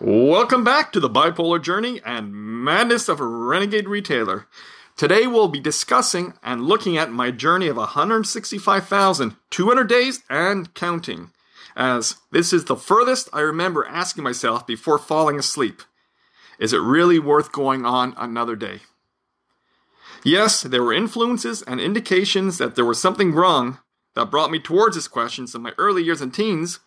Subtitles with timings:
[0.00, 4.48] Welcome back to the bipolar journey and madness of a renegade retailer.
[4.96, 11.30] Today we'll be discussing and looking at my journey of 165,200 days and counting,
[11.76, 15.82] as this is the furthest I remember asking myself before falling asleep.
[16.58, 18.80] Is it really worth going on another day?
[20.24, 23.78] Yes, there were influences and indications that there was something wrong
[24.16, 26.80] that brought me towards this question in my early years and teens,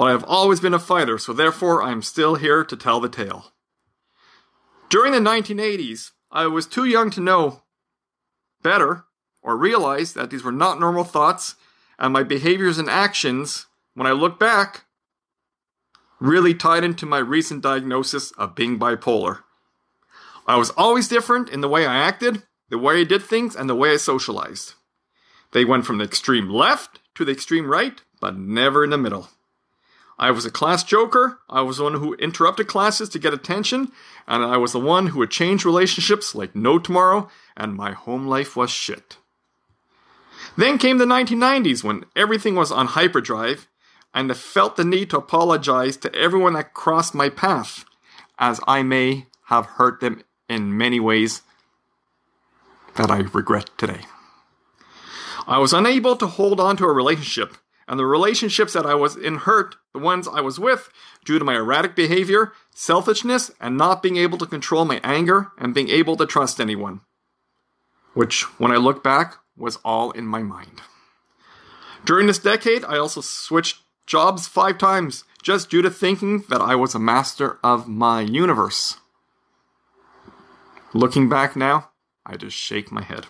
[0.00, 3.00] but I have always been a fighter, so therefore I am still here to tell
[3.00, 3.52] the tale.
[4.88, 7.64] During the 1980s, I was too young to know
[8.62, 9.04] better
[9.42, 11.54] or realize that these were not normal thoughts,
[11.98, 14.86] and my behaviors and actions, when I look back,
[16.18, 19.40] really tied into my recent diagnosis of being bipolar.
[20.46, 23.68] I was always different in the way I acted, the way I did things, and
[23.68, 24.72] the way I socialized.
[25.52, 29.28] They went from the extreme left to the extreme right, but never in the middle.
[30.20, 31.38] I was a class joker.
[31.48, 33.90] I was the one who interrupted classes to get attention,
[34.28, 38.26] and I was the one who would change relationships like no tomorrow, and my home
[38.26, 39.16] life was shit.
[40.58, 43.66] Then came the 1990s when everything was on hyperdrive,
[44.12, 47.86] and I felt the need to apologize to everyone that crossed my path,
[48.38, 51.40] as I may have hurt them in many ways
[52.96, 54.02] that I regret today.
[55.46, 57.56] I was unable to hold on to a relationship
[57.90, 60.90] and the relationships that I was in hurt, the ones I was with,
[61.24, 65.74] due to my erratic behavior, selfishness, and not being able to control my anger and
[65.74, 67.00] being able to trust anyone.
[68.14, 70.82] Which, when I look back, was all in my mind.
[72.04, 76.76] During this decade, I also switched jobs five times just due to thinking that I
[76.76, 78.98] was a master of my universe.
[80.94, 81.90] Looking back now,
[82.24, 83.26] I just shake my head.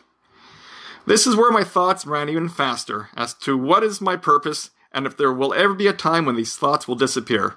[1.07, 5.07] This is where my thoughts ran even faster as to what is my purpose and
[5.07, 7.57] if there will ever be a time when these thoughts will disappear.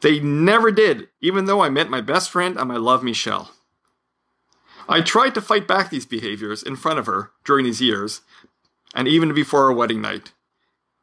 [0.00, 3.52] They never did, even though I met my best friend and my love Michelle.
[4.88, 8.22] I tried to fight back these behaviors in front of her during these years,
[8.94, 10.32] and even before our wedding night.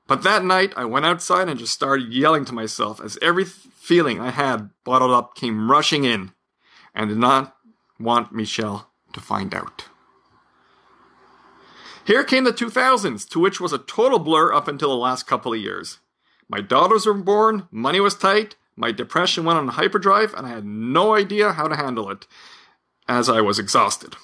[0.06, 4.20] But that night, I went outside and just started yelling to myself as every feeling
[4.20, 6.34] I had bottled up came rushing in,
[6.94, 7.56] and did not
[8.00, 9.86] want Michelle to find out.
[12.10, 15.54] Here came the 2000s, to which was a total blur up until the last couple
[15.54, 16.00] of years.
[16.50, 20.66] My daughters were born, money was tight, my depression went on hyperdrive, and I had
[20.66, 22.26] no idea how to handle it,
[23.08, 24.16] as I was exhausted.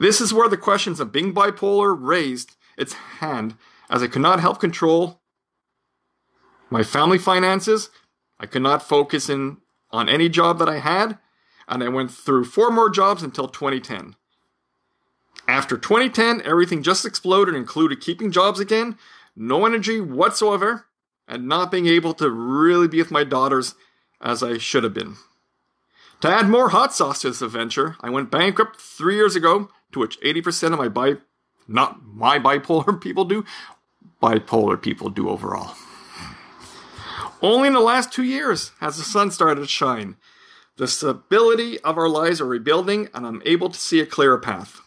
[0.00, 3.54] This is where the questions of being bipolar raised its hand,
[3.90, 5.20] as I could not help control
[6.70, 7.90] my family finances.
[8.40, 9.58] I could not focus in
[9.90, 11.18] on any job that I had,
[11.68, 14.16] and I went through four more jobs until 2010.
[15.48, 18.96] After 2010, everything just exploded, included keeping jobs again,
[19.34, 20.86] no energy whatsoever,
[21.26, 23.74] and not being able to really be with my daughters
[24.20, 25.16] as I should have been.
[26.20, 29.98] To add more hot sauce to this adventure, I went bankrupt three years ago, to
[29.98, 31.16] which 80% of my bi
[31.68, 33.44] not my bipolar people do,
[34.22, 35.74] bipolar people do overall.
[37.40, 40.16] Only in the last two years has the sun started to shine.
[40.76, 44.81] The stability of our lives are rebuilding, and I'm able to see a clearer path.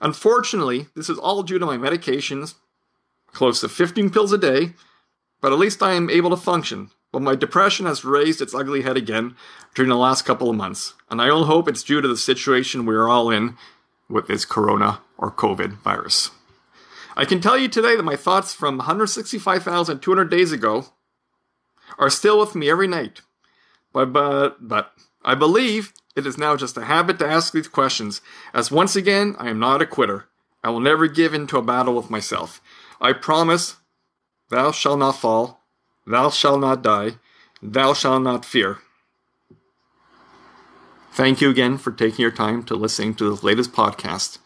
[0.00, 2.54] Unfortunately, this is all due to my medications,
[3.32, 4.74] close to 15 pills a day,
[5.40, 6.90] but at least I am able to function.
[7.12, 9.34] But my depression has raised its ugly head again
[9.74, 12.84] during the last couple of months, and I only hope it's due to the situation
[12.84, 13.56] we are all in
[14.08, 16.30] with this corona or COVID virus.
[17.16, 20.86] I can tell you today that my thoughts from 165,200 days ago
[21.98, 23.22] are still with me every night.
[23.92, 24.92] But, but, but
[25.24, 28.20] I believe it is now just a habit to ask these questions,
[28.52, 30.26] as once again, I am not a quitter.
[30.64, 32.60] I will never give in to a battle with myself.
[33.00, 33.76] I promise,
[34.50, 35.64] thou shalt not fall,
[36.06, 37.12] thou shalt not die,
[37.62, 38.78] thou shalt not fear.
[41.12, 44.38] Thank you again for taking your time to listening to this latest podcast.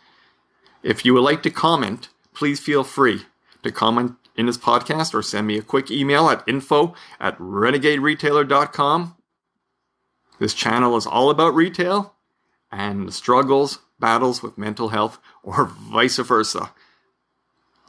[0.83, 3.23] If you would like to comment, please feel free
[3.63, 9.17] to comment in this podcast or send me a quick email at info at renegaderetailer.com
[10.43, 12.15] this channel is all about retail
[12.73, 16.73] and struggles, battles with mental health, or vice versa.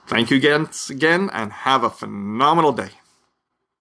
[0.05, 2.91] Thank you again, again and have a phenomenal day.